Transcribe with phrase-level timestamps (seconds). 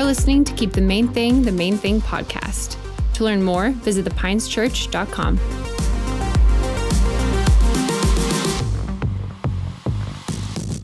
[0.00, 2.78] You're listening to Keep the Main Thing the Main Thing podcast.
[3.12, 5.38] To learn more, visit thepineschurch.com.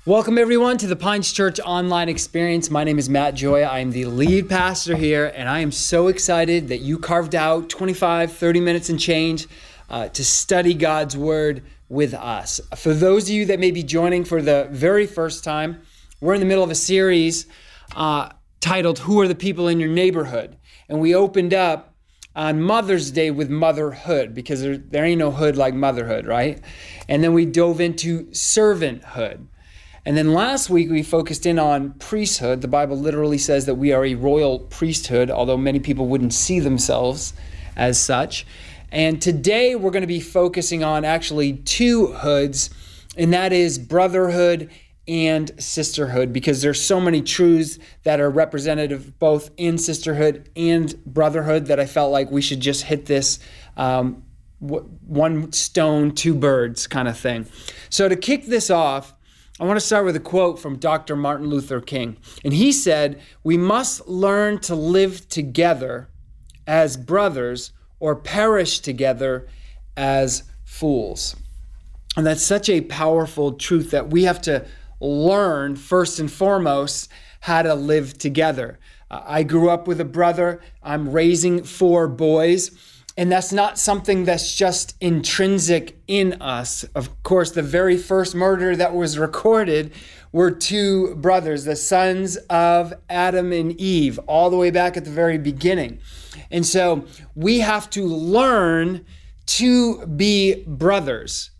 [0.05, 2.71] Welcome, everyone, to the Pines Church online experience.
[2.71, 3.63] My name is Matt Joy.
[3.63, 7.71] I am the lead pastor here, and I am so excited that you carved out
[7.71, 9.46] 25, 30 minutes and change
[9.89, 12.61] uh, to study God's Word with us.
[12.76, 15.81] For those of you that may be joining for the very first time,
[16.21, 17.46] we're in the middle of a series
[17.95, 18.29] uh,
[18.61, 20.57] titled Who Are the People in Your Neighborhood?
[20.89, 21.95] And we opened up
[22.35, 26.61] on Mother's Day with motherhood because there, there ain't no hood like motherhood, right?
[27.09, 29.46] And then we dove into servanthood.
[30.05, 32.61] And then last week we focused in on priesthood.
[32.61, 36.61] The Bible literally says that we are a royal priesthood, although many people wouldn't see
[36.61, 37.33] themselves
[37.75, 38.47] as such.
[38.93, 42.70] And today we're going to be focusing on actually two hoods,
[43.17, 44.70] and that is brotherhood
[45.09, 51.67] and sisterhood, because there's so many truths that are representative both in sisterhood and brotherhood
[51.67, 53.39] that I felt like we should just hit this
[53.77, 54.25] um,
[54.59, 57.47] one stone, two birds kind of thing.
[57.91, 59.13] So to kick this off,
[59.59, 61.17] I want to start with a quote from Dr.
[61.17, 62.19] Martin Luther King.
[62.45, 66.11] And he said, We must learn to live together
[66.67, 69.48] as brothers or perish together
[69.97, 71.37] as fools.
[72.17, 74.67] And that's such a powerful truth that we have to
[75.00, 78.78] learn, first and foremost, how to live together.
[79.11, 82.70] Uh, I grew up with a brother, I'm raising four boys.
[83.19, 86.84] And that's not something that's just intrinsic in us.
[86.94, 89.92] Of course, the very first murder that was recorded
[90.33, 95.11] were two brothers, the sons of Adam and Eve, all the way back at the
[95.11, 95.98] very beginning.
[96.50, 99.06] And so we have to learn
[99.47, 101.52] to be brothers.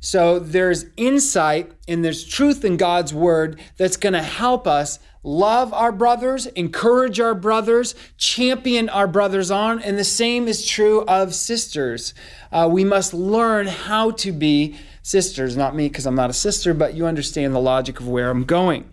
[0.00, 5.74] So there's insight and there's truth in God's word that's going to help us love
[5.74, 11.34] our brothers, encourage our brothers, champion our brothers on, and the same is true of
[11.34, 12.14] sisters.
[12.52, 15.56] Uh, we must learn how to be sisters.
[15.56, 18.44] Not me, because I'm not a sister, but you understand the logic of where I'm
[18.44, 18.88] going.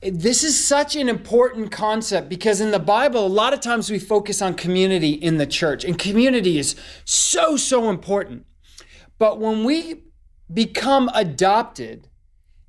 [0.00, 3.98] This is such an important concept because in the Bible, a lot of times we
[3.98, 8.46] focus on community in the church, and community is so, so important.
[9.18, 10.02] But when we
[10.52, 12.08] become adopted,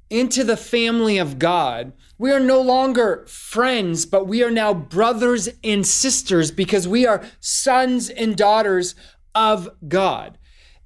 [0.09, 1.93] into the family of God.
[2.17, 7.23] We are no longer friends, but we are now brothers and sisters because we are
[7.39, 8.95] sons and daughters
[9.33, 10.37] of God.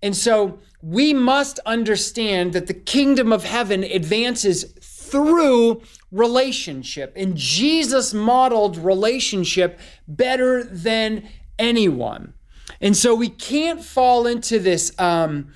[0.01, 7.11] And so we must understand that the kingdom of heaven advances through relationship.
[7.16, 11.27] And Jesus modeled relationship better than
[11.57, 12.33] anyone.
[12.79, 14.97] And so we can't fall into this.
[14.97, 15.51] Um,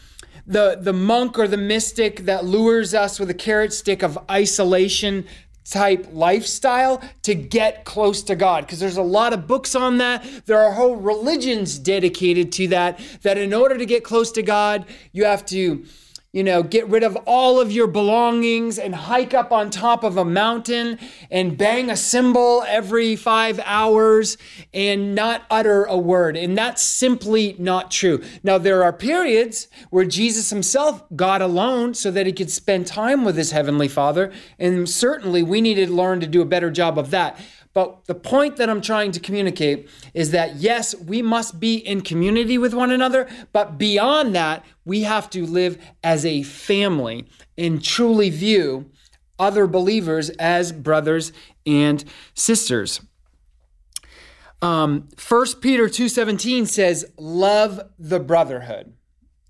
[0.45, 5.25] the, the monk or the mystic that lures us with a carrot stick of isolation
[5.65, 8.65] type lifestyle to get close to God.
[8.65, 10.25] Because there's a lot of books on that.
[10.45, 14.85] There are whole religions dedicated to that, that in order to get close to God,
[15.11, 15.85] you have to
[16.33, 20.17] you know, get rid of all of your belongings and hike up on top of
[20.17, 20.97] a mountain
[21.29, 24.35] and bang a cymbal every five hours
[24.73, 26.35] and not utter a word.
[26.35, 28.19] And that's simply not true.
[28.41, 33.23] Now, there are periods where Jesus himself got alone so that he could spend time
[33.23, 34.33] with his heavenly Father.
[34.57, 37.39] And certainly we need to learn to do a better job of that.
[37.73, 42.01] But the point that I'm trying to communicate is that yes, we must be in
[42.01, 47.83] community with one another, but beyond that, we have to live as a family and
[47.83, 48.91] truly view
[49.39, 51.33] other believers as brothers
[51.65, 52.03] and
[52.35, 53.01] sisters.
[54.61, 58.93] Um, 1 Peter 2:17 says, "Love the brotherhood."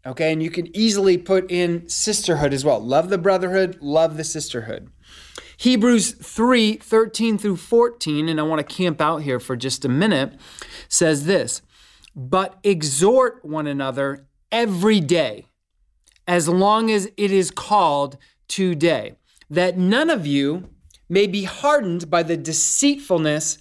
[0.05, 2.79] Okay, and you can easily put in sisterhood as well.
[2.79, 4.89] Love the brotherhood, love the sisterhood.
[5.63, 9.89] Hebrews 3 13 through 14, and I want to camp out here for just a
[9.89, 10.33] minute,
[10.89, 11.61] says this
[12.13, 15.45] But exhort one another every day,
[16.27, 18.17] as long as it is called
[18.49, 19.15] today,
[19.49, 20.67] that none of you
[21.07, 23.57] may be hardened by the deceitfulness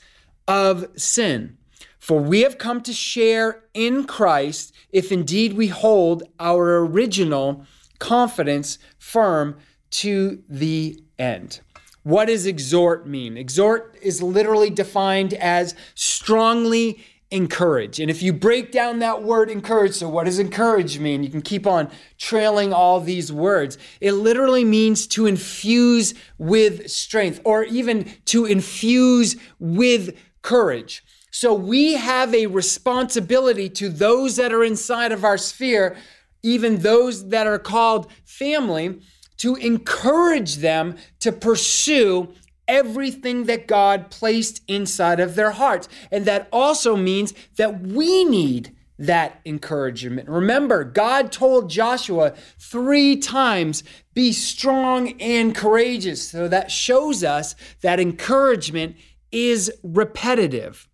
[0.49, 1.57] of sin.
[2.01, 7.65] For we have come to share in Christ if indeed we hold our original
[8.01, 9.57] confidence firm
[9.91, 11.61] to the end.
[12.03, 13.37] What does exhort mean?
[13.37, 17.99] Exhort is literally defined as strongly encourage.
[17.99, 21.23] And if you break down that word encourage, so what does encourage mean?
[21.23, 23.79] You can keep on trailing all these words.
[24.01, 31.03] It literally means to infuse with strength or even to infuse with courage.
[31.31, 35.97] So we have a responsibility to those that are inside of our sphere,
[36.43, 39.01] even those that are called family
[39.39, 42.33] to encourage them to pursue
[42.69, 45.89] everything that God placed inside of their hearts.
[46.11, 50.29] And that also means that we need that encouragement.
[50.29, 53.83] Remember, God told Joshua three times,
[54.15, 56.31] be strong and courageous.
[56.31, 58.97] So that shows us that encouragement
[59.33, 60.89] is repetitive.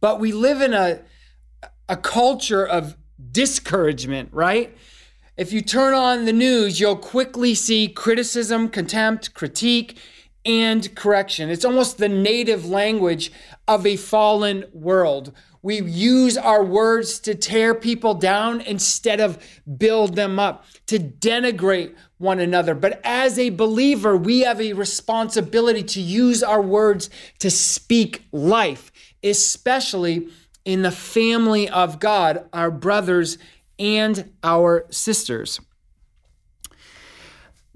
[0.00, 1.02] But we live in a,
[1.88, 2.96] a culture of
[3.30, 4.76] discouragement, right?
[5.36, 9.98] If you turn on the news, you'll quickly see criticism, contempt, critique,
[10.46, 11.50] and correction.
[11.50, 13.32] It's almost the native language
[13.66, 15.32] of a fallen world.
[15.60, 19.44] We use our words to tear people down instead of
[19.76, 22.76] build them up, to denigrate one another.
[22.76, 27.10] But as a believer, we have a responsibility to use our words
[27.40, 28.92] to speak life,
[29.24, 30.28] especially
[30.64, 33.36] in the family of God, our brothers
[33.78, 35.60] and our sisters.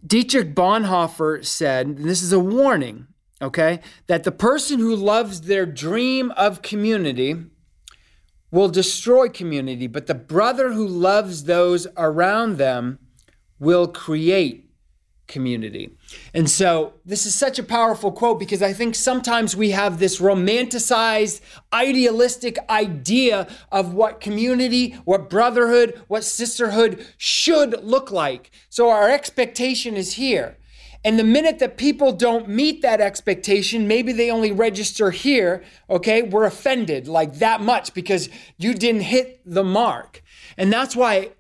[0.06, 3.08] Dietrich Bonhoeffer said, this is a warning,
[3.42, 7.36] okay, that the person who loves their dream of community
[8.50, 12.98] will destroy community, but the brother who loves those around them
[13.58, 14.68] will create
[15.28, 15.90] community.
[16.34, 20.19] And so this is such a powerful quote because I think sometimes we have this
[20.20, 21.40] romanticized,
[21.72, 28.50] idealistic idea of what community, what brotherhood, what sisterhood should look like.
[28.70, 30.56] So our expectation is here.
[31.04, 36.22] And the minute that people don't meet that expectation, maybe they only register here, okay,
[36.22, 40.24] we're offended like that much because you didn't hit the mark.
[40.56, 41.31] And that's why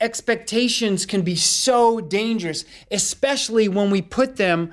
[0.00, 4.72] expectations can be so dangerous, especially when we put them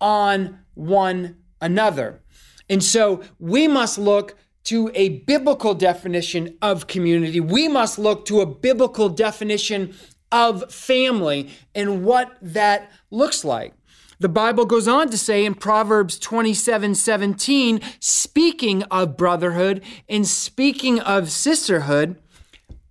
[0.00, 2.20] on one another.
[2.68, 7.38] And so we must look to a biblical definition of community.
[7.40, 9.94] We must look to a biblical definition
[10.32, 13.74] of family and what that looks like.
[14.18, 21.00] The Bible goes on to say in Proverbs 27 17, speaking of brotherhood and speaking
[21.00, 22.20] of sisterhood,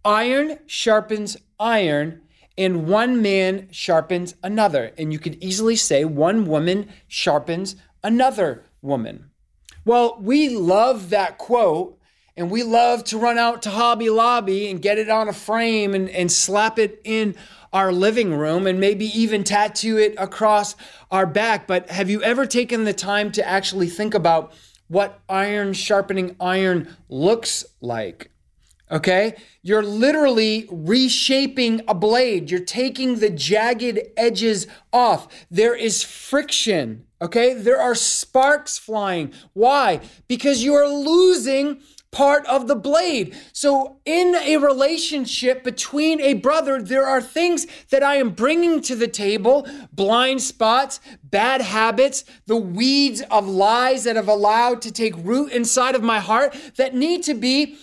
[0.06, 2.22] iron sharpens iron,
[2.58, 4.92] and one man sharpens another.
[4.98, 9.32] And you could easily say one woman sharpens another woman.
[9.84, 12.00] Well, we love that quote,
[12.36, 15.94] and we love to run out to Hobby Lobby and get it on a frame
[15.94, 17.36] and, and slap it in
[17.72, 20.76] our living room and maybe even tattoo it across
[21.12, 21.68] our back.
[21.68, 24.54] But have you ever taken the time to actually think about
[24.88, 28.32] what iron sharpening iron looks like?
[28.92, 29.36] Okay?
[29.64, 32.52] You're literally reshaping a blade.
[32.52, 35.28] You're taking the jagged edges off.
[35.50, 37.06] There is friction.
[37.22, 37.54] Okay?
[37.54, 39.34] There are sparks flying.
[39.54, 40.02] Why?
[40.28, 41.82] Because you are losing
[42.16, 43.36] part of the blade.
[43.52, 48.96] So, in a relationship between a brother, there are things that I am bringing to
[48.96, 55.14] the table blind spots, bad habits, the weeds of lies that have allowed to take
[55.18, 57.78] root inside of my heart that need to be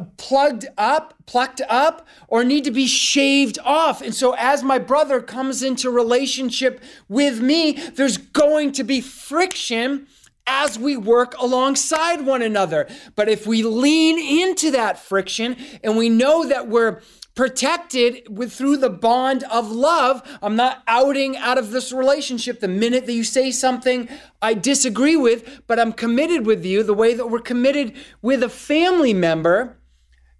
[0.00, 4.00] plugged up, plucked up, or need to be shaved off.
[4.02, 10.06] And so, as my brother comes into relationship with me, there's going to be friction
[10.46, 12.88] as we work alongside one another.
[13.14, 17.02] But if we lean into that friction and we know that we're
[17.38, 20.20] protected with through the bond of love.
[20.42, 24.08] I'm not outing out of this relationship the minute that you say something
[24.42, 28.48] I disagree with, but I'm committed with you the way that we're committed with a
[28.48, 29.77] family member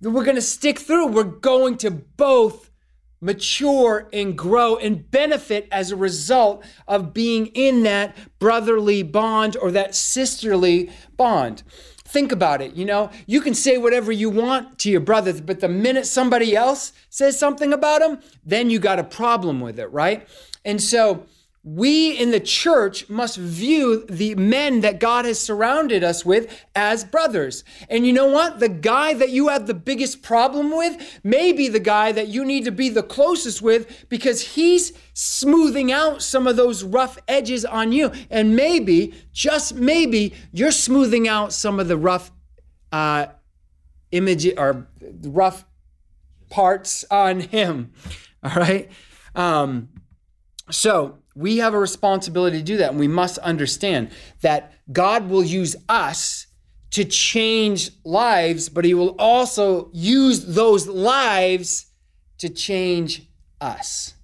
[0.01, 1.09] we're going to stick through.
[1.09, 2.71] We're going to both
[3.21, 9.71] mature and grow and benefit as a result of being in that brotherly bond or
[9.73, 11.63] that sisterly bond.
[12.05, 12.75] Think about it.
[12.75, 16.57] You know, you can say whatever you want to your brother, but the minute somebody
[16.57, 20.27] else says something about him, then you got a problem with it, right?
[20.65, 21.27] And so,
[21.65, 27.05] we in the church must view the men that God has surrounded us with as
[27.05, 27.65] brothers.
[27.91, 28.61] And you know what?
[28.61, 32.45] The guy that you have the biggest problem with may be the guy that you
[32.45, 37.65] need to be the closest with because he's smoothing out some of those rough edges
[37.65, 38.13] on you.
[38.31, 42.31] And maybe, just maybe, you're smoothing out some of the rough
[42.93, 43.27] uh,
[44.13, 44.87] image or
[45.23, 45.65] rough
[46.51, 47.93] parts on him.
[48.43, 48.91] All right.
[49.35, 49.89] Um,
[50.71, 52.91] so we have a responsibility to do that.
[52.91, 56.47] And we must understand that God will use us
[56.91, 61.87] to change lives, but He will also use those lives
[62.39, 63.29] to change
[63.61, 64.15] us.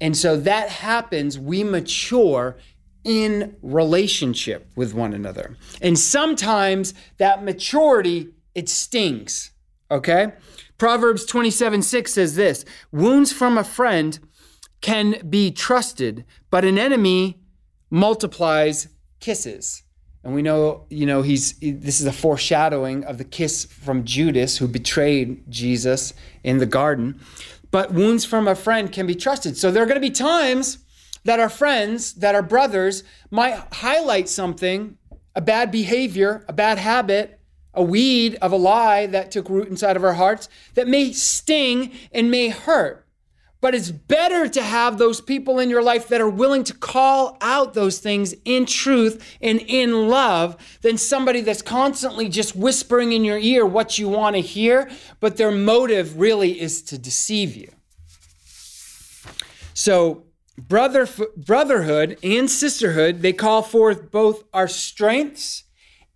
[0.00, 2.56] And so that happens, we mature
[3.04, 5.56] in relationship with one another.
[5.80, 9.52] And sometimes that maturity, it stings,
[9.90, 10.32] okay?
[10.78, 14.18] Proverbs 27 6 says this Wounds from a friend
[14.80, 17.40] can be trusted, but an enemy
[17.90, 18.88] multiplies
[19.20, 19.82] kisses.
[20.22, 24.58] And we know, you know, he's this is a foreshadowing of the kiss from Judas
[24.58, 26.12] who betrayed Jesus
[26.44, 27.20] in the garden.
[27.70, 29.56] But wounds from a friend can be trusted.
[29.56, 30.78] So there are going to be times
[31.24, 34.98] that our friends, that our brothers might highlight something,
[35.34, 37.38] a bad behavior, a bad habit,
[37.72, 41.92] a weed of a lie that took root inside of our hearts that may sting
[42.12, 43.06] and may hurt.
[43.60, 47.36] But it's better to have those people in your life that are willing to call
[47.42, 53.22] out those things in truth and in love than somebody that's constantly just whispering in
[53.22, 54.90] your ear what you want to hear,
[55.20, 57.70] but their motive really is to deceive you.
[59.74, 60.24] So,
[60.56, 65.64] brother, brotherhood and sisterhood, they call forth both our strengths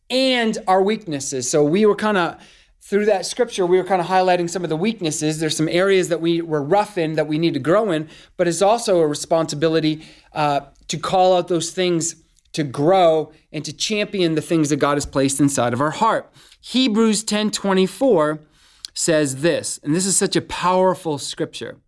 [0.08, 1.50] and our weaknesses.
[1.50, 2.36] So, we were kind of
[2.84, 5.40] through that scripture, we were kind of highlighting some of the weaknesses.
[5.40, 8.46] There's some areas that we were rough in that we need to grow in, but
[8.46, 12.16] it's also a responsibility uh, to call out those things
[12.52, 16.30] to grow and to champion the things that God has placed inside of our heart.
[16.60, 18.40] Hebrews 10:24
[18.92, 21.78] says this, and this is such a powerful scripture.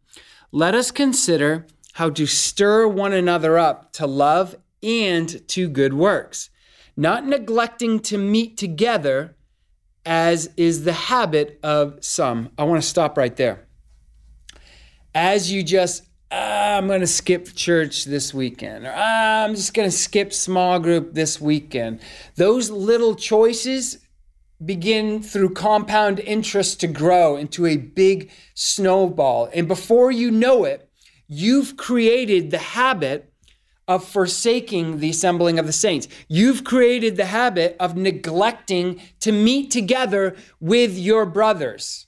[0.51, 6.49] Let us consider how to stir one another up to love and to good works,
[6.97, 9.37] not neglecting to meet together
[10.07, 12.51] as is the habit of some.
[12.57, 13.67] I want to stop right there.
[15.15, 19.75] As you just, ah, I'm going to skip church this weekend, or ah, I'm just
[19.75, 22.01] going to skip small group this weekend,
[22.37, 23.99] those little choices
[24.65, 29.51] begin through compound interest to grow into a big snowball.
[29.53, 30.89] And before you know it,
[31.27, 33.33] you've created the habit
[33.89, 36.09] of forsaking the assembling of the saints.
[36.29, 42.07] You've created the habit of neglecting to meet together with your brothers.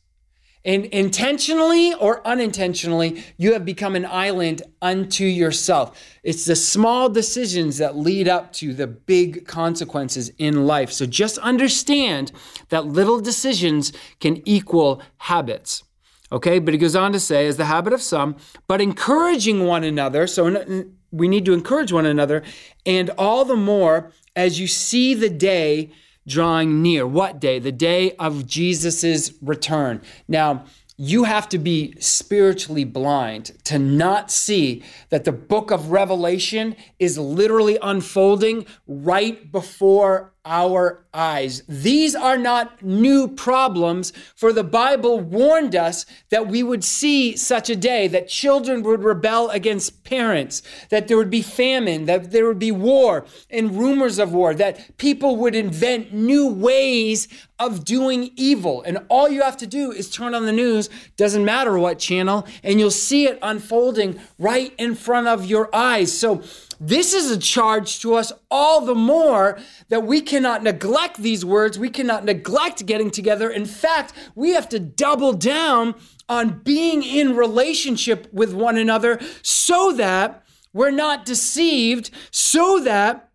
[0.65, 5.99] And intentionally or unintentionally, you have become an island unto yourself.
[6.23, 10.91] It's the small decisions that lead up to the big consequences in life.
[10.93, 12.33] So just understand
[12.71, 15.85] that little decisions can equal habits.
[16.31, 19.85] Okay, but he goes on to say, as the habit of some, but encouraging one
[19.85, 20.27] another.
[20.27, 22.43] So we need to encourage one another,
[22.85, 25.91] and all the more as you see the day
[26.27, 27.07] drawing near.
[27.07, 27.59] What day?
[27.59, 30.03] The day of Jesus' return.
[30.29, 30.65] Now,
[31.01, 37.17] you have to be spiritually blind to not see that the book of Revelation is
[37.17, 41.63] literally unfolding right before our eyes.
[41.69, 47.69] These are not new problems, for the Bible warned us that we would see such
[47.69, 52.47] a day, that children would rebel against parents, that there would be famine, that there
[52.47, 57.29] would be war and rumors of war, that people would invent new ways
[57.59, 58.83] of doing evil.
[58.83, 60.89] And all you have to do is turn on the news,
[61.19, 66.17] doesn't matter what channel, and you'll see it unfolding right in front of your eyes.
[66.17, 66.43] So,
[66.81, 69.59] this is a charge to us all the more
[69.89, 71.79] that we cannot neglect these words.
[71.79, 73.51] We cannot neglect getting together.
[73.51, 75.95] In fact, we have to double down
[76.29, 83.31] on being in relationship with one another so that we're not deceived, so that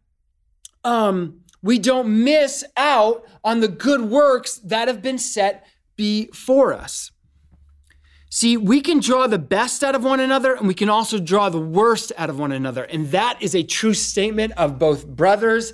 [0.83, 7.11] um, we don't miss out on the good works that have been set before us.
[8.35, 11.49] See, we can draw the best out of one another and we can also draw
[11.49, 12.83] the worst out of one another.
[12.85, 15.71] And that is a true statement of both brothers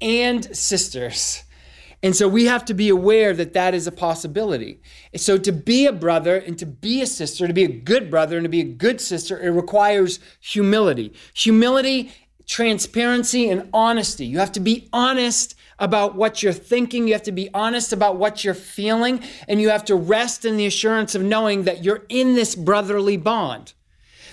[0.00, 1.44] and sisters.
[2.02, 4.80] And so we have to be aware that that is a possibility.
[5.14, 8.36] So to be a brother and to be a sister, to be a good brother
[8.36, 11.14] and to be a good sister, it requires humility.
[11.34, 12.10] Humility,
[12.44, 14.26] transparency, and honesty.
[14.26, 17.08] You have to be honest about what you're thinking.
[17.08, 19.20] You have to be honest about what you're feeling.
[19.48, 23.16] And you have to rest in the assurance of knowing that you're in this brotherly
[23.16, 23.72] bond.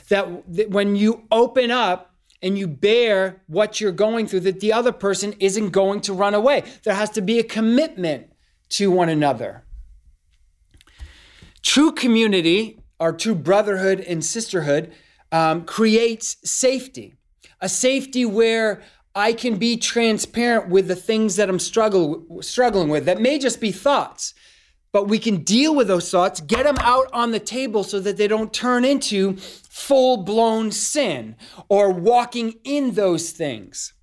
[0.09, 4.73] That, that when you open up, and you bear what you're going through, that the
[4.73, 6.63] other person isn't going to run away.
[6.83, 8.31] There has to be a commitment
[8.69, 9.63] to one another.
[11.63, 14.93] True community, or true brotherhood and sisterhood,
[15.31, 17.15] um, creates safety.
[17.59, 18.83] A safety where
[19.17, 23.59] I can be transparent with the things that I'm struggle, struggling with that may just
[23.59, 24.35] be thoughts,
[24.91, 28.17] but we can deal with those thoughts, get them out on the table so that
[28.17, 31.35] they don't turn into full blown sin
[31.67, 33.93] or walking in those things.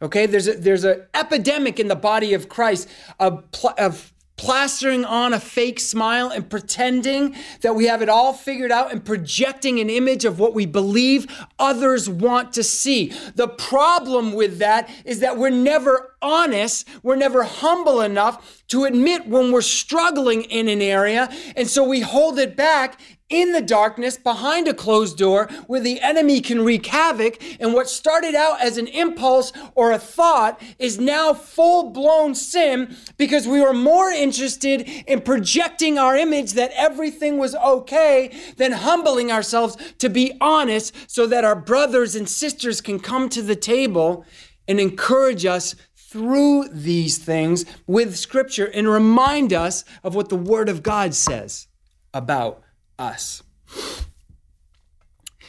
[0.00, 2.88] Okay, there's a, there's an epidemic in the body of Christ
[3.20, 3.44] of,
[3.76, 8.90] of plastering on a fake smile and pretending that we have it all figured out
[8.90, 11.26] and projecting an image of what we believe
[11.58, 13.12] others want to see.
[13.36, 19.26] The problem with that is that we're never honest, we're never humble enough to admit
[19.26, 22.98] when we're struggling in an area, and so we hold it back
[23.34, 27.42] in the darkness behind a closed door where the enemy can wreak havoc.
[27.60, 32.96] And what started out as an impulse or a thought is now full blown sin
[33.16, 39.32] because we were more interested in projecting our image that everything was okay than humbling
[39.32, 44.24] ourselves to be honest so that our brothers and sisters can come to the table
[44.68, 50.68] and encourage us through these things with Scripture and remind us of what the Word
[50.68, 51.66] of God says
[52.12, 52.63] about
[53.04, 53.42] us.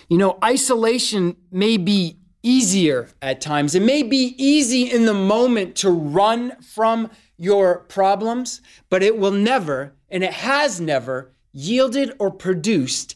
[0.09, 3.73] You know, isolation may be easier at times.
[3.73, 9.31] It may be easy in the moment to run from your problems, but it will
[9.31, 13.15] never, and it has never, yielded or produced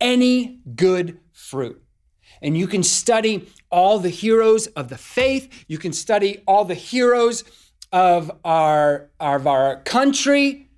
[0.00, 1.82] any good fruit.
[2.42, 5.64] And you can study all the heroes of the faith.
[5.66, 7.44] You can study all the heroes
[7.92, 10.68] of our, of our country.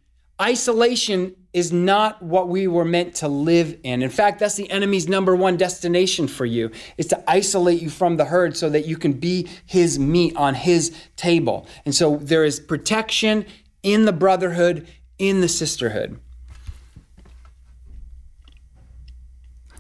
[0.40, 4.02] Isolation is not what we were meant to live in.
[4.02, 8.16] In fact, that's the enemy's number one destination for you is to isolate you from
[8.16, 11.66] the herd so that you can be his meat on his table.
[11.85, 13.44] And so there is protection
[13.82, 14.87] in the brotherhood,
[15.18, 16.18] in the sisterhood.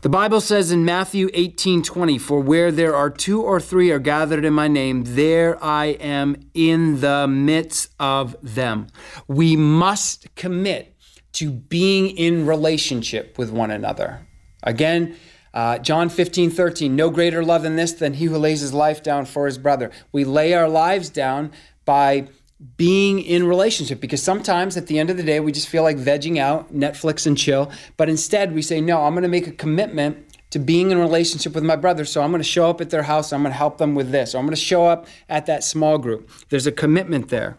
[0.02, 4.00] The Bible says in Matthew 18 20, For where there are two or three are
[4.00, 8.88] gathered in my name, there I am in the midst of them.
[9.28, 10.91] We must commit
[11.32, 14.26] to being in relationship with one another.
[14.62, 15.16] Again,
[15.54, 19.02] uh, John 15 13, no greater love than this than he who lays his life
[19.02, 19.90] down for his brother.
[20.10, 21.52] We lay our lives down
[21.84, 22.28] by
[22.76, 25.96] being in relationship because sometimes at the end of the day we just feel like
[25.96, 27.70] vegging out netflix and chill.
[27.96, 31.54] But instead we say no i'm going to make a commitment to being in relationship
[31.54, 32.04] with my brother.
[32.04, 33.32] So i'm going to show up at their house.
[33.32, 34.34] I'm going to help them with this.
[34.34, 36.30] Or i'm going to show up at that small group.
[36.50, 37.58] There's a commitment there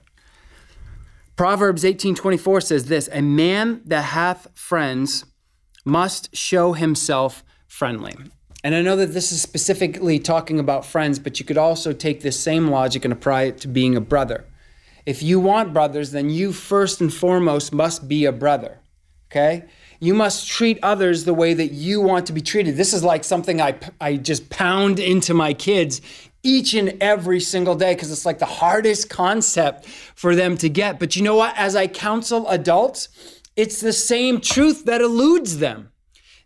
[1.36, 5.26] proverbs 18:24 says this a man that hath friends
[5.86, 8.16] must show himself friendly
[8.64, 12.22] and I know that this is specifically talking about friends, but you could also take
[12.22, 14.46] this same logic and apply it to being a brother.
[15.06, 18.80] If you want brothers, then you first and foremost must be a brother.
[19.30, 19.66] Okay?
[20.00, 22.78] You must treat others the way that you want to be treated.
[22.78, 26.00] This is like something I, I just pound into my kids
[26.44, 31.00] each and every single day because it's like the hardest concept for them to get.
[31.00, 31.58] But you know what?
[31.58, 33.10] As I counsel adults,
[33.56, 35.90] it's the same truth that eludes them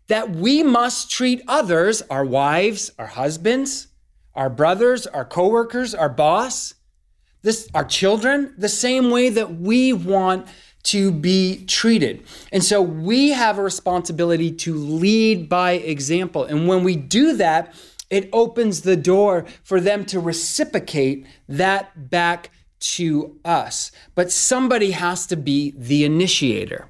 [0.08, 3.88] that we must treat others, our wives, our husbands,
[4.36, 6.74] our brothers, our coworkers, our boss,
[7.42, 10.48] this our children the same way that we want
[10.84, 12.24] to be treated.
[12.52, 16.46] And so we have a responsibility to lead by example.
[16.46, 17.74] And when we do that,
[18.10, 23.92] it opens the door for them to reciprocate that back to us.
[24.16, 26.90] But somebody has to be the initiator.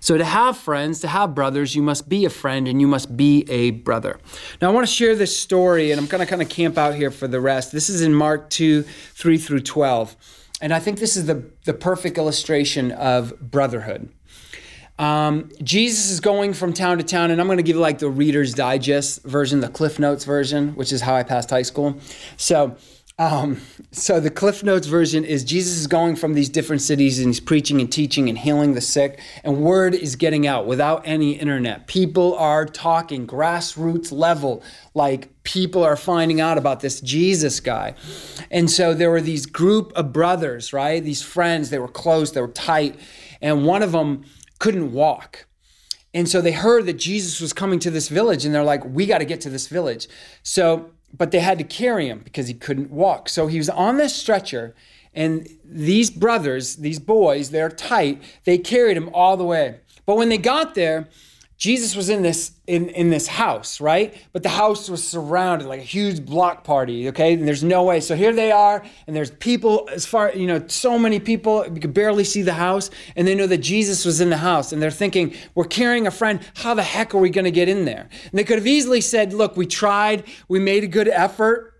[0.00, 3.16] So, to have friends, to have brothers, you must be a friend and you must
[3.16, 4.20] be a brother.
[4.60, 6.94] Now, I want to share this story, and I'm going to kind of camp out
[6.94, 7.72] here for the rest.
[7.72, 10.14] This is in Mark 2 3 through 12.
[10.60, 14.10] And I think this is the, the perfect illustration of brotherhood.
[14.98, 17.98] Um, Jesus is going from town to town, and I'm going to give you like
[17.98, 21.98] the Reader's Digest version, the Cliff Notes version, which is how I passed high school.
[22.36, 22.76] So,
[23.18, 27.28] um, so the Cliff Notes version is Jesus is going from these different cities and
[27.28, 31.32] he's preaching and teaching and healing the sick, and word is getting out without any
[31.32, 31.88] internet.
[31.88, 34.62] People are talking grassroots level,
[34.94, 37.94] like people are finding out about this Jesus guy.
[38.50, 41.02] And so there were these group of brothers, right?
[41.02, 42.96] These friends, they were close, they were tight,
[43.40, 44.24] and one of them
[44.64, 45.46] couldn't walk.
[46.14, 49.04] And so they heard that Jesus was coming to this village, and they're like, we
[49.04, 50.08] got to get to this village.
[50.42, 53.28] So but they had to carry him because he couldn't walk.
[53.28, 54.74] So he was on this stretcher,
[55.14, 59.80] and these brothers, these boys, they're tight, they carried him all the way.
[60.06, 61.08] But when they got there,
[61.64, 64.14] Jesus was in this in, in this house, right?
[64.34, 67.32] But the house was surrounded like a huge block party, okay?
[67.32, 68.00] And there's no way.
[68.00, 71.80] So here they are, and there's people as far, you know, so many people, you
[71.80, 74.82] could barely see the house, and they know that Jesus was in the house, and
[74.82, 78.10] they're thinking, we're carrying a friend, how the heck are we gonna get in there?
[78.30, 81.73] And they could have easily said, look, we tried, we made a good effort,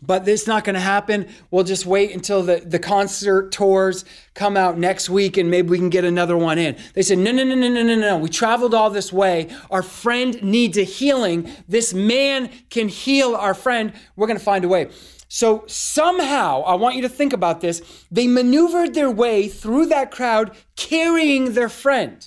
[0.00, 1.28] but this not going to happen.
[1.50, 5.78] We'll just wait until the, the concert tours come out next week and maybe we
[5.78, 6.76] can get another one in.
[6.94, 8.18] They said, no, no, no, no, no, no, no.
[8.18, 9.48] We traveled all this way.
[9.70, 11.50] Our friend needs a healing.
[11.66, 13.92] This man can heal our friend.
[14.14, 14.90] We're going to find a way.
[15.28, 17.82] So somehow, I want you to think about this.
[18.10, 22.26] They maneuvered their way through that crowd carrying their friend.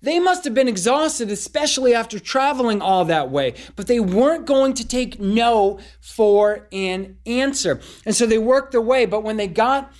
[0.00, 4.74] They must have been exhausted, especially after traveling all that way, but they weren't going
[4.74, 7.80] to take no for an answer.
[8.06, 9.92] And so they worked their way, but when they got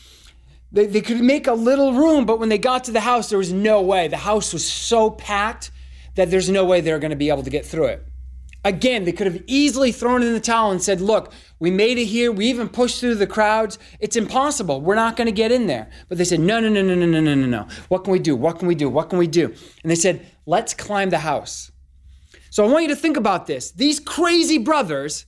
[0.71, 3.39] They, they could make a little room, but when they got to the house, there
[3.39, 4.09] was no way.
[4.09, 5.71] The house was so packed
[6.15, 8.08] that there's no way they're going to be able to get through it.
[8.69, 12.05] Again, they could have easily thrown in the towel and said, Look, we made it
[12.05, 12.31] here.
[12.31, 13.79] We even pushed through the crowds.
[13.99, 14.83] It's impossible.
[14.83, 15.89] We're not going to get in there.
[16.11, 17.67] But they said, No, no, no, no, no, no, no, no, no.
[17.89, 18.37] What can we do?
[18.37, 18.91] What can we do?
[18.91, 19.47] What can we do?
[19.47, 21.73] And they said, Let's climb the house.
[22.51, 23.71] So I want you to think about this.
[23.71, 25.25] These crazy brothers,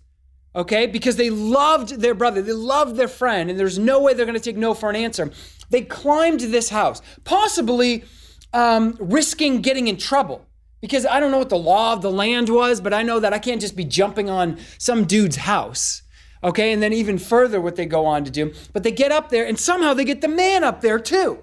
[0.54, 4.26] okay, because they loved their brother, they loved their friend, and there's no way they're
[4.26, 5.30] going to take no for an answer.
[5.70, 8.04] They climbed this house, possibly
[8.52, 10.46] um, risking getting in trouble
[10.80, 13.32] because I don't know what the law of the land was, but I know that
[13.32, 16.02] I can't just be jumping on some dude's house.
[16.42, 18.54] Okay, and then even further, what they go on to do.
[18.72, 21.42] But they get up there and somehow they get the man up there too.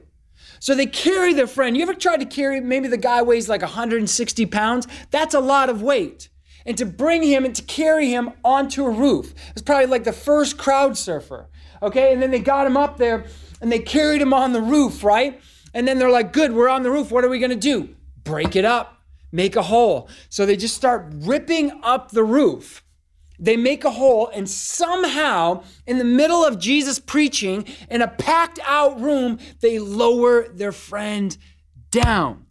[0.59, 1.77] So they carry their friend.
[1.77, 4.87] You ever tried to carry, maybe the guy weighs like 160 pounds?
[5.11, 6.29] That's a lot of weight.
[6.65, 9.35] And to bring him and to carry him onto a roof.
[9.51, 11.47] It's probably like the first crowd surfer.
[11.83, 13.25] Okay, and then they got him up there
[13.61, 15.39] and they carried him on the roof, right?
[15.75, 17.11] And then they're like, good, we're on the roof.
[17.11, 17.89] What are we gonna do?
[18.23, 18.96] Break it up
[19.31, 20.09] make a hole.
[20.29, 22.83] So they just start ripping up the roof.
[23.39, 28.59] They make a hole, and somehow, in the middle of Jesus preaching in a packed
[28.65, 31.37] out room, they lower their friend
[31.91, 32.47] down.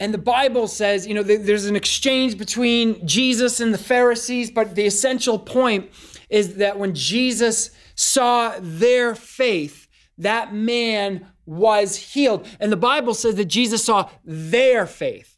[0.00, 4.74] And the Bible says, you know, there's an exchange between Jesus and the Pharisees, but
[4.74, 5.90] the essential point
[6.30, 12.46] is that when Jesus saw their faith, that man was healed.
[12.60, 15.37] And the Bible says that Jesus saw their faith.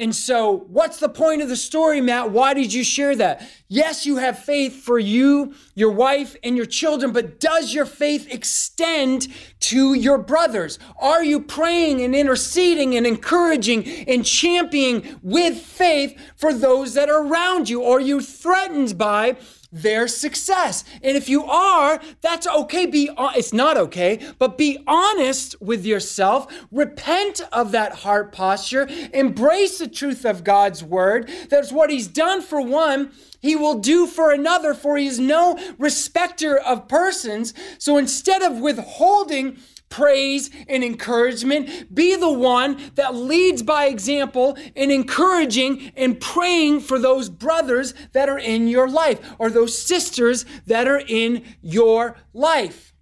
[0.00, 2.30] And so, what's the point of the story, Matt?
[2.30, 3.46] Why did you share that?
[3.68, 8.26] Yes, you have faith for you, your wife, and your children, but does your faith
[8.32, 9.28] extend
[9.60, 10.78] to your brothers?
[10.98, 17.22] Are you praying and interceding and encouraging and championing with faith for those that are
[17.22, 17.82] around you?
[17.82, 19.36] Or are you threatened by
[19.72, 20.84] their success.
[21.02, 22.86] And if you are, that's okay.
[22.86, 26.46] Be it's not okay, but be honest with yourself.
[26.70, 28.88] Repent of that heart posture.
[29.12, 31.30] Embrace the truth of God's word.
[31.48, 35.58] That's what he's done for one he will do for another, for he is no
[35.78, 37.54] respecter of persons.
[37.78, 39.58] So instead of withholding
[39.90, 41.94] praise and encouragement.
[41.94, 48.28] Be the one that leads by example in encouraging and praying for those brothers that
[48.28, 52.94] are in your life or those sisters that are in your life.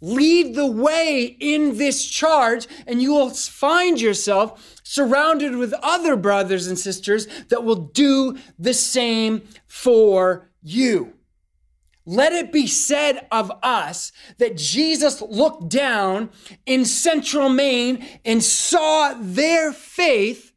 [0.00, 6.66] Lead the way in this charge, and you will find yourself surrounded with other brothers
[6.66, 11.14] and sisters that will do the same for you.
[12.06, 16.30] Let it be said of us that Jesus looked down
[16.66, 20.52] in central Maine and saw their faith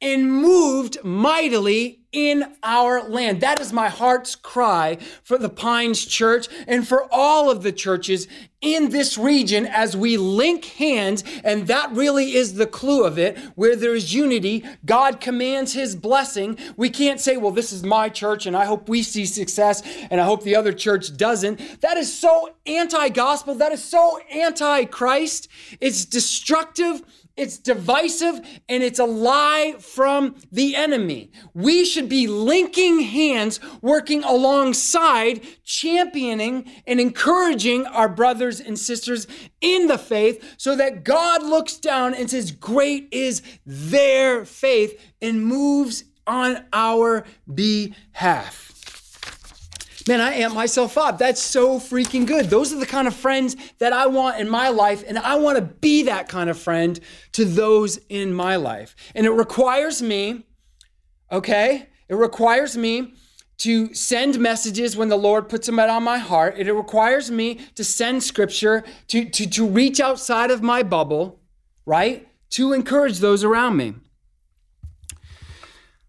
[0.00, 3.42] and moved mightily in our land.
[3.42, 8.26] That is my heart's cry for the Pines Church and for all of the churches
[8.62, 11.22] in this region as we link hands.
[11.44, 13.36] And that really is the clue of it.
[13.54, 16.58] Where there is unity, God commands his blessing.
[16.74, 20.18] We can't say, well, this is my church and I hope we see success and
[20.18, 21.82] I hope the other church doesn't.
[21.82, 23.56] That is so anti gospel.
[23.56, 25.48] That is so anti Christ.
[25.82, 27.02] It's destructive
[27.36, 31.30] it's divisive and it's a lie from the enemy.
[31.52, 39.26] We should be linking hands, working alongside, championing and encouraging our brothers and sisters
[39.60, 45.44] in the faith so that God looks down and says, Great is their faith and
[45.44, 48.65] moves on our behalf.
[50.08, 51.18] Man, I amp myself up.
[51.18, 52.48] That's so freaking good.
[52.48, 55.58] Those are the kind of friends that I want in my life, and I want
[55.58, 56.98] to be that kind of friend
[57.32, 58.94] to those in my life.
[59.16, 60.46] And it requires me,
[61.32, 61.88] okay?
[62.08, 63.14] It requires me
[63.58, 66.56] to send messages when the Lord puts them out on my heart.
[66.56, 71.40] It requires me to send scripture, to, to, to reach outside of my bubble,
[71.84, 72.28] right?
[72.50, 73.94] To encourage those around me.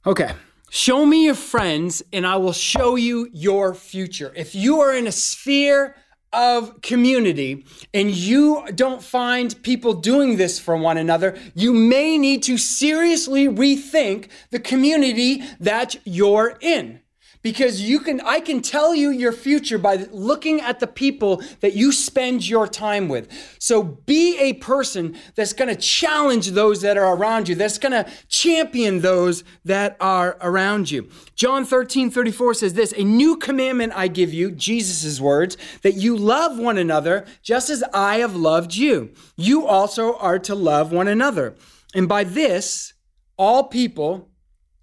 [0.06, 0.34] Okay.
[0.70, 4.34] Show me your friends, and I will show you your future.
[4.36, 5.96] If you are in a sphere
[6.34, 12.44] of community and you don't find people doing this for one another, you may need
[12.44, 17.00] to seriously rethink the community that you're in
[17.42, 21.74] because you can I can tell you your future by looking at the people that
[21.74, 23.30] you spend your time with.
[23.60, 27.92] So be a person that's going to challenge those that are around you, that's going
[27.92, 31.10] to champion those that are around you.
[31.36, 36.16] John 13, 34 says this, a new commandment I give you, Jesus' words, that you
[36.16, 39.14] love one another just as I have loved you.
[39.36, 41.56] You also are to love one another.
[41.94, 42.94] And by this,
[43.38, 44.30] all people,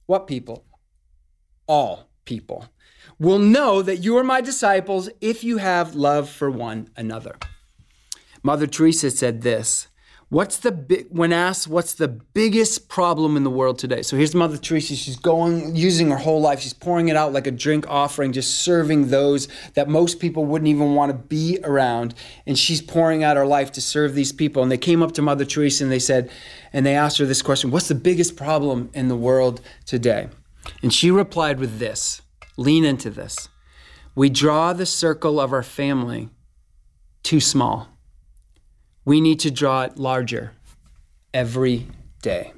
[0.07, 0.65] what people?
[1.67, 2.69] All people
[3.19, 7.37] will know that you are my disciples if you have love for one another.
[8.43, 9.89] Mother Teresa said this
[10.31, 14.03] What's the big, when asked what's the biggest problem in the world today?
[14.03, 14.97] So here's Mother Teresa.
[14.97, 16.61] She's going, using her whole life.
[16.61, 20.69] She's pouring it out like a drink offering, just serving those that most people wouldn't
[20.69, 22.15] even want to be around.
[22.47, 24.63] And she's pouring out her life to serve these people.
[24.63, 26.31] And they came up to Mother Teresa and they said,
[26.73, 30.29] and they asked her this question What's the biggest problem in the world today?
[30.83, 32.23] And she replied with this
[32.57, 33.49] lean into this.
[34.15, 36.29] We draw the circle of our family
[37.23, 37.89] too small.
[39.05, 40.53] We need to draw it larger
[41.33, 41.89] every
[42.23, 42.53] day.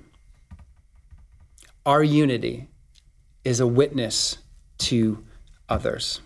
[1.86, 2.68] Our unity
[3.44, 4.38] is a witness
[4.78, 5.24] to
[5.68, 6.20] others.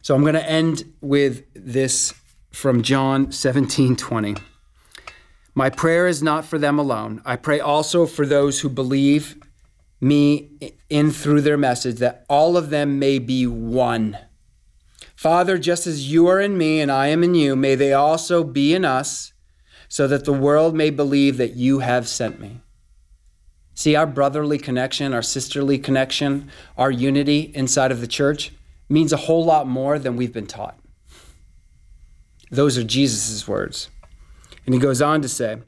[0.00, 2.14] So I'm going to end with this
[2.50, 4.36] from John 17 20.
[5.54, 7.20] My prayer is not for them alone.
[7.24, 9.36] I pray also for those who believe
[10.00, 14.18] me in through their message, that all of them may be one.
[15.16, 18.44] Father, just as you are in me and I am in you, may they also
[18.44, 19.32] be in us,
[19.88, 22.60] so that the world may believe that you have sent me.
[23.74, 28.52] See, our brotherly connection, our sisterly connection, our unity inside of the church
[28.88, 30.78] means a whole lot more than we've been taught.
[32.50, 33.88] Those are Jesus' words.
[34.66, 35.58] And he goes on to say,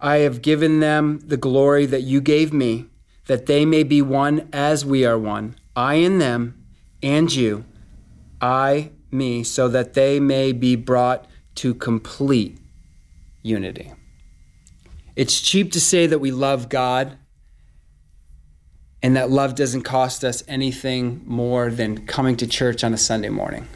[0.00, 2.86] I have given them the glory that you gave me
[3.26, 6.64] that they may be one as we are one, I in them,
[7.02, 7.64] and you,
[8.40, 12.58] I, me, so that they may be brought to complete
[13.42, 13.92] unity.
[15.14, 17.18] It's cheap to say that we love God
[19.02, 23.28] and that love doesn't cost us anything more than coming to church on a Sunday
[23.28, 23.66] morning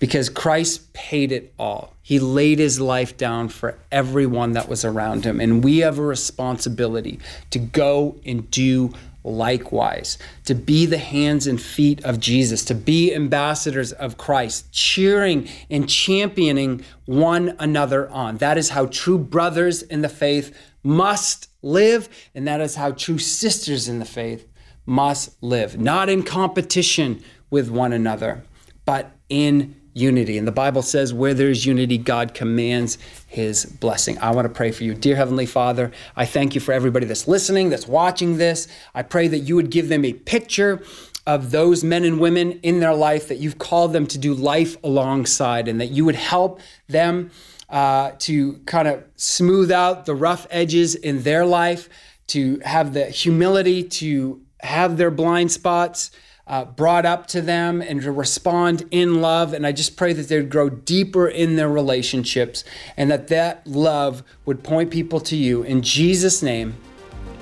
[0.00, 1.94] because Christ paid it all.
[2.02, 5.38] He laid his life down for everyone that was around him.
[5.38, 11.60] And we have a responsibility to go and do likewise, to be the hands and
[11.60, 18.38] feet of Jesus, to be ambassadors of Christ, cheering and championing one another on.
[18.38, 23.18] That is how true brothers in the faith must live, and that is how true
[23.18, 24.48] sisters in the faith
[24.86, 28.42] must live, not in competition with one another,
[28.86, 30.38] but in unity.
[30.38, 34.18] And the Bible says, where there's unity, God commands his blessing.
[34.18, 34.94] I want to pray for you.
[34.94, 38.68] Dear Heavenly Father, I thank you for everybody that's listening, that's watching this.
[38.94, 40.82] I pray that you would give them a picture
[41.26, 44.76] of those men and women in their life that you've called them to do life
[44.82, 47.30] alongside, and that you would help them
[47.68, 51.88] uh, to kind of smooth out the rough edges in their life,
[52.28, 56.10] to have the humility to have their blind spots
[56.50, 59.54] uh, brought up to them and to respond in love.
[59.54, 62.64] And I just pray that they would grow deeper in their relationships
[62.96, 65.62] and that that love would point people to you.
[65.62, 66.74] In Jesus' name,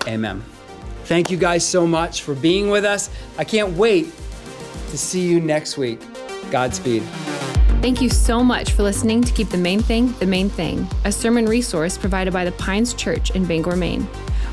[0.06, 0.44] amen.
[1.04, 3.08] Thank you guys so much for being with us.
[3.38, 4.12] I can't wait
[4.90, 6.00] to see you next week.
[6.50, 7.02] Godspeed.
[7.80, 11.12] Thank you so much for listening to Keep the Main Thing the Main Thing, a
[11.12, 14.06] sermon resource provided by the Pines Church in Bangor, Maine.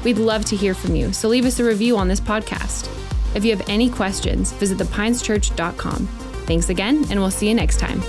[0.05, 3.04] We'd love to hear from you, so leave us a review on this podcast.
[3.35, 6.07] If you have any questions, visit thepineschurch.com.
[6.47, 8.01] Thanks again, and we'll see you next time.